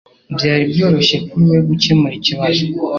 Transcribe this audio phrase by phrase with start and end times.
[0.35, 2.63] Byari byoroshye kuri we gukemura ikibazo.